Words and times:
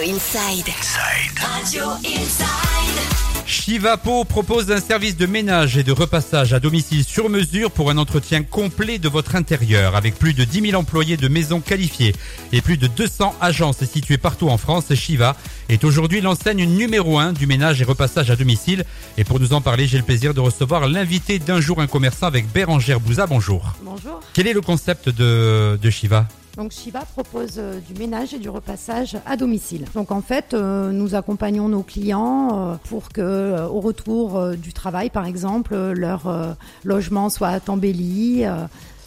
Radio 0.00 0.14
Inside. 0.14 0.72
Radio 1.36 1.84
Inside. 2.06 3.44
Shivapo 3.44 4.24
propose 4.24 4.70
un 4.70 4.80
service 4.80 5.14
de 5.14 5.26
ménage 5.26 5.76
et 5.76 5.82
de 5.82 5.92
repassage 5.92 6.54
à 6.54 6.58
domicile 6.58 7.04
sur 7.04 7.28
mesure 7.28 7.70
pour 7.70 7.90
un 7.90 7.98
entretien 7.98 8.42
complet 8.42 8.98
de 8.98 9.10
votre 9.10 9.34
intérieur. 9.34 9.96
Avec 9.96 10.18
plus 10.18 10.32
de 10.32 10.44
10 10.44 10.70
000 10.70 10.80
employés 10.80 11.18
de 11.18 11.28
maisons 11.28 11.60
qualifiées 11.60 12.14
et 12.50 12.62
plus 12.62 12.78
de 12.78 12.86
200 12.86 13.34
agences 13.42 13.84
situées 13.84 14.16
partout 14.16 14.48
en 14.48 14.56
France, 14.56 14.94
Shiva 14.94 15.36
est 15.68 15.84
aujourd'hui 15.84 16.22
l'enseigne 16.22 16.64
numéro 16.64 17.18
1 17.18 17.34
du 17.34 17.46
ménage 17.46 17.82
et 17.82 17.84
repassage 17.84 18.30
à 18.30 18.36
domicile. 18.36 18.86
Et 19.18 19.24
pour 19.24 19.38
nous 19.38 19.52
en 19.52 19.60
parler, 19.60 19.86
j'ai 19.86 19.98
le 19.98 20.04
plaisir 20.04 20.32
de 20.32 20.40
recevoir 20.40 20.88
l'invité 20.88 21.38
d'un 21.38 21.60
jour 21.60 21.78
un 21.78 21.86
commerçant 21.86 22.26
avec 22.26 22.50
Bérangère 22.50 23.00
Bouza. 23.00 23.26
Bonjour. 23.26 23.74
Bonjour. 23.82 24.20
Quel 24.32 24.46
est 24.46 24.54
le 24.54 24.62
concept 24.62 25.10
de, 25.10 25.78
de 25.80 25.90
Shiva? 25.90 26.26
Donc 26.60 26.72
Shiva 26.72 27.06
propose 27.06 27.54
euh, 27.56 27.80
du 27.88 27.98
ménage 27.98 28.34
et 28.34 28.38
du 28.38 28.50
repassage 28.50 29.16
à 29.24 29.38
domicile. 29.38 29.86
Donc 29.94 30.12
en 30.12 30.20
fait, 30.20 30.52
euh, 30.52 30.92
nous 30.92 31.14
accompagnons 31.14 31.70
nos 31.70 31.82
clients 31.82 32.50
euh, 32.52 32.74
pour 32.84 33.08
que 33.08 33.66
au 33.66 33.80
retour 33.80 34.48
du 34.58 34.74
travail 34.74 35.08
par 35.08 35.24
exemple, 35.24 35.74
leur 35.74 36.56
logement 36.84 37.30
soit 37.30 37.66
embelli. 37.70 38.44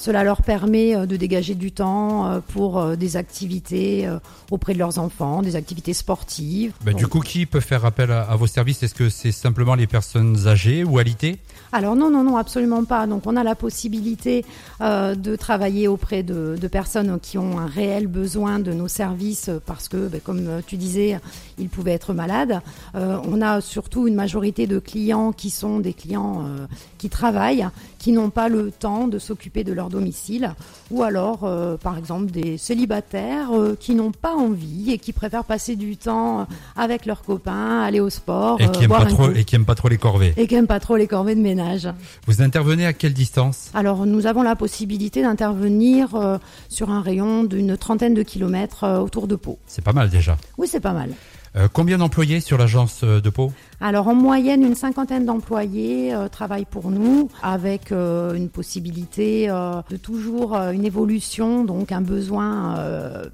Cela 0.00 0.24
leur 0.24 0.40
permet 0.42 0.96
euh, 0.96 1.04
de 1.04 1.16
dégager 1.16 1.54
du 1.54 1.72
temps 1.72 2.26
euh, 2.26 2.40
pour 2.54 2.78
euh, 2.78 2.96
des 2.96 3.16
activités 3.16 4.08
auprès 4.50 4.72
de 4.72 4.78
leurs 4.78 4.98
enfants, 4.98 5.42
des 5.42 5.56
activités 5.56 5.92
sportives. 5.92 6.72
Ben, 6.84 6.94
Du 6.94 7.06
coup, 7.06 7.20
qui 7.20 7.44
peut 7.46 7.60
faire 7.60 7.84
appel 7.84 8.10
à, 8.10 8.22
à 8.22 8.36
vos 8.36 8.46
services? 8.46 8.82
Est-ce 8.82 8.94
que 8.94 9.10
c'est 9.10 9.32
simplement 9.32 9.74
les 9.74 9.86
personnes 9.86 10.46
âgées 10.46 10.84
ou 10.84 10.98
alitées? 10.98 11.38
Alors 11.72 11.94
non, 11.94 12.10
non, 12.10 12.24
non, 12.24 12.36
absolument 12.36 12.84
pas. 12.84 13.06
Donc 13.06 13.26
on 13.26 13.36
a 13.36 13.44
la 13.44 13.54
possibilité 13.54 14.44
euh, 14.80 15.14
de 15.14 15.36
travailler 15.36 15.86
auprès 15.86 16.22
de, 16.22 16.56
de 16.60 16.68
personnes 16.68 17.20
qui 17.20 17.38
ont 17.38 17.58
un 17.58 17.66
réel 17.66 18.06
besoin 18.06 18.58
de 18.58 18.72
nos 18.72 18.88
services 18.88 19.50
parce 19.66 19.88
que, 19.88 20.08
ben, 20.08 20.20
comme 20.20 20.62
tu 20.66 20.76
disais, 20.76 21.20
ils 21.58 21.68
pouvaient 21.68 21.92
être 21.92 22.12
malades. 22.12 22.60
Euh, 22.94 23.18
on 23.24 23.40
a 23.40 23.60
surtout 23.60 24.08
une 24.08 24.14
majorité 24.14 24.66
de 24.66 24.78
clients 24.78 25.32
qui 25.32 25.50
sont 25.50 25.78
des 25.78 25.92
clients 25.92 26.42
euh, 26.44 26.66
qui 26.98 27.08
travaillent, 27.08 27.68
qui 28.00 28.12
n'ont 28.12 28.30
pas 28.30 28.48
le 28.48 28.72
temps 28.72 29.06
de 29.06 29.18
s'occuper 29.18 29.62
de 29.62 29.72
leur 29.74 29.90
domicile, 29.90 30.54
ou 30.90 31.02
alors, 31.02 31.44
euh, 31.44 31.76
par 31.76 31.98
exemple, 31.98 32.30
des 32.30 32.56
célibataires 32.56 33.50
euh, 33.52 33.76
qui 33.78 33.94
n'ont 33.94 34.10
pas 34.10 34.34
envie 34.34 34.90
et 34.90 34.98
qui 34.98 35.12
préfèrent 35.12 35.44
passer 35.44 35.76
du 35.76 35.98
temps 35.98 36.48
avec 36.76 37.04
leurs 37.04 37.22
copains, 37.22 37.82
aller 37.82 38.00
au 38.00 38.08
sport, 38.08 38.58
et 38.58 38.64
euh, 38.64 38.68
qui, 38.68 38.84
aiment 38.84 38.88
boire 38.88 39.04
pas 39.04 39.10
trop, 39.10 39.30
et 39.30 39.44
qui 39.44 39.54
aiment 39.54 39.66
pas 39.66 39.74
trop 39.74 39.88
les 39.88 39.98
corvées 39.98 40.32
et 40.38 40.46
qui 40.46 40.54
n'aiment 40.54 40.66
pas 40.66 40.80
trop 40.80 40.96
les 40.96 41.06
corvées 41.06 41.34
de 41.34 41.42
ménage. 41.42 41.88
Vous 42.26 42.40
intervenez 42.40 42.86
à 42.86 42.94
quelle 42.94 43.12
distance? 43.12 43.70
Alors, 43.74 44.06
nous 44.06 44.26
avons 44.26 44.42
la 44.42 44.56
possibilité 44.56 45.20
d'intervenir 45.20 46.38
sur 46.70 46.90
un 46.90 47.02
rayon 47.02 47.44
d'une 47.44 47.76
trentaine 47.76 48.14
de 48.14 48.22
kilomètres 48.22 48.86
autour 48.98 49.28
de 49.28 49.36
Pau. 49.36 49.58
C'est 49.66 49.84
pas 49.84 49.92
mal 49.92 50.08
déjà. 50.08 50.38
Oui, 50.56 50.66
c'est 50.66 50.80
pas 50.80 50.94
mal. 50.94 51.10
Euh, 51.56 51.66
combien 51.72 51.98
d'employés 51.98 52.38
sur 52.38 52.58
l'agence 52.58 53.00
euh, 53.02 53.20
de 53.20 53.28
Pau? 53.28 53.52
Alors, 53.80 54.06
en 54.06 54.14
moyenne, 54.14 54.62
une 54.62 54.76
cinquantaine 54.76 55.24
d'employés 55.24 56.14
euh, 56.14 56.28
travaillent 56.28 56.66
pour 56.66 56.90
nous, 56.90 57.28
avec 57.42 57.90
euh, 57.90 58.34
une 58.34 58.48
possibilité 58.48 59.48
de 59.48 59.96
toujours 59.96 60.54
une 60.54 60.84
évolution, 60.84 61.64
donc 61.64 61.92
un 61.92 62.00
besoin 62.00 62.76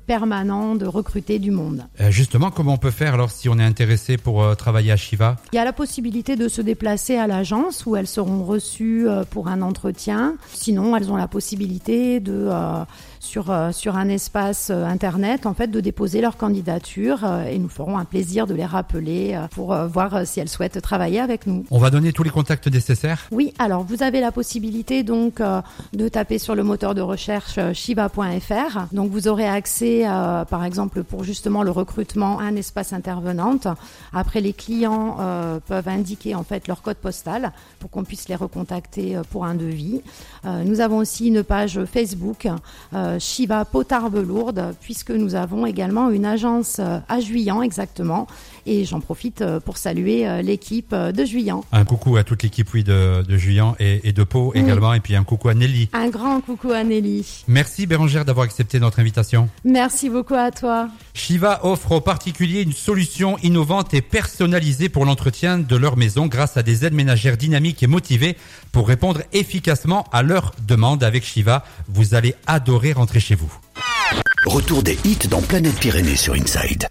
permanent 0.06 0.74
de 0.74 0.86
recruter 0.86 1.38
du 1.38 1.50
monde. 1.50 1.84
Justement, 2.10 2.50
comment 2.50 2.74
on 2.74 2.78
peut 2.78 2.90
faire 2.90 3.14
alors 3.14 3.30
si 3.30 3.48
on 3.48 3.58
est 3.58 3.64
intéressé 3.64 4.16
pour 4.16 4.56
travailler 4.56 4.92
à 4.92 4.96
Shiva? 4.96 5.36
Il 5.52 5.56
y 5.56 5.58
a 5.58 5.64
la 5.64 5.72
possibilité 5.72 6.36
de 6.36 6.48
se 6.48 6.62
déplacer 6.62 7.16
à 7.16 7.26
l'agence 7.26 7.84
où 7.86 7.96
elles 7.96 8.06
seront 8.06 8.44
reçues 8.44 9.06
pour 9.30 9.48
un 9.48 9.62
entretien. 9.62 10.36
Sinon, 10.52 10.96
elles 10.96 11.10
ont 11.10 11.16
la 11.16 11.28
possibilité 11.28 12.20
de 12.20 12.48
sur 13.20 13.52
sur 13.72 13.96
un 13.96 14.08
espace 14.08 14.70
internet 14.70 15.46
en 15.46 15.54
fait 15.54 15.68
de 15.68 15.80
déposer 15.80 16.20
leur 16.20 16.36
candidature 16.36 17.24
et 17.48 17.58
nous 17.58 17.68
ferons 17.68 17.98
un 17.98 18.05
plaisir 18.06 18.46
de 18.46 18.54
les 18.54 18.64
rappeler 18.64 19.34
euh, 19.34 19.46
pour 19.48 19.72
euh, 19.72 19.86
voir 19.86 20.14
euh, 20.14 20.22
si 20.24 20.40
elles 20.40 20.48
souhaitent 20.48 20.80
travailler 20.80 21.20
avec 21.20 21.46
nous. 21.46 21.64
On 21.70 21.78
va 21.78 21.90
donner 21.90 22.12
tous 22.12 22.22
les 22.22 22.30
contacts 22.30 22.68
nécessaires? 22.68 23.26
Oui, 23.30 23.52
alors 23.58 23.84
vous 23.84 24.02
avez 24.02 24.20
la 24.20 24.32
possibilité 24.32 25.02
donc 25.02 25.40
de 25.92 26.08
taper 26.08 26.38
sur 26.38 26.54
le 26.54 26.62
moteur 26.62 26.94
de 26.94 27.00
recherche 27.00 27.58
shiva.fr. 27.72 28.86
Donc 28.92 29.10
vous 29.10 29.28
aurez 29.28 29.46
accès, 29.46 30.04
par 30.48 30.64
exemple, 30.64 31.02
pour 31.02 31.24
justement 31.24 31.62
le 31.62 31.70
recrutement, 31.70 32.38
à 32.38 32.44
un 32.44 32.56
espace 32.56 32.92
intervenante. 32.92 33.66
Après, 34.12 34.40
les 34.40 34.52
clients 34.52 35.16
peuvent 35.66 35.88
indiquer 35.88 36.34
en 36.34 36.44
fait 36.44 36.68
leur 36.68 36.82
code 36.82 36.96
postal 36.96 37.52
pour 37.78 37.90
qu'on 37.90 38.04
puisse 38.04 38.28
les 38.28 38.36
recontacter 38.36 39.18
pour 39.30 39.44
un 39.44 39.54
devis. 39.54 40.02
Nous 40.44 40.80
avons 40.80 40.98
aussi 40.98 41.28
une 41.28 41.42
page 41.42 41.80
Facebook 41.84 42.48
Shiva 43.18 43.64
Potarbes 43.64 44.26
Lourdes, 44.26 44.74
puisque 44.80 45.10
nous 45.10 45.34
avons 45.34 45.66
également 45.66 46.10
une 46.10 46.26
agence 46.26 46.80
à 46.80 47.20
Juillan 47.20 47.62
exactement. 47.62 47.95
Et 48.66 48.84
j'en 48.84 49.00
profite 49.00 49.42
euh, 49.42 49.60
pour 49.60 49.76
saluer 49.76 50.26
euh, 50.28 50.42
l'équipe 50.42 50.92
euh, 50.92 51.12
de 51.12 51.24
Juillan. 51.24 51.64
Un 51.72 51.84
coucou 51.84 52.16
à 52.16 52.24
toute 52.24 52.42
l'équipe 52.42 52.68
oui, 52.74 52.82
de, 52.82 53.22
de 53.22 53.36
Juillan 53.36 53.76
et, 53.78 54.08
et 54.08 54.12
de 54.12 54.24
Pau 54.24 54.52
Oui. 54.54 54.60
également, 54.60 54.92
et 54.92 55.00
puis 55.00 55.14
un 55.14 55.22
coucou 55.24 55.48
à 55.48 55.54
Nelly. 55.54 55.88
Un 55.92 56.08
grand 56.08 56.40
coucou 56.40 56.72
à 56.72 56.82
Nelly. 56.82 57.44
Merci 57.46 57.86
Bérangère 57.86 58.24
d'avoir 58.24 58.44
accepté 58.44 58.80
notre 58.80 58.98
invitation. 58.98 59.48
Merci 59.64 60.10
beaucoup 60.10 60.34
à 60.34 60.50
toi. 60.50 60.88
Shiva 61.14 61.60
offre 61.64 61.92
aux 61.92 62.00
particuliers 62.00 62.62
une 62.62 62.72
solution 62.72 63.38
innovante 63.42 63.94
et 63.94 64.02
personnalisée 64.02 64.88
pour 64.88 65.04
l'entretien 65.04 65.58
de 65.58 65.76
leur 65.76 65.96
maison 65.96 66.26
grâce 66.26 66.56
à 66.56 66.62
des 66.62 66.84
aides 66.84 66.94
ménagères 66.94 67.36
dynamiques 67.36 67.82
et 67.82 67.86
motivées 67.86 68.36
pour 68.72 68.88
répondre 68.88 69.22
efficacement 69.32 70.06
à 70.12 70.22
leurs 70.22 70.52
demandes. 70.66 71.04
Avec 71.04 71.24
Shiva, 71.24 71.64
vous 71.88 72.14
allez 72.14 72.34
adorer 72.46 72.92
rentrer 72.92 73.20
chez 73.20 73.34
vous. 73.34 73.52
Retour 74.46 74.82
des 74.82 74.98
hits 75.04 75.28
dans 75.28 75.42
Planète 75.42 75.74
Pyrénées 75.76 76.16
sur 76.16 76.34
Inside. 76.34 76.84